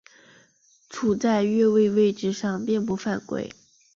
[0.89, 3.51] 处在越位位置上并不犯规。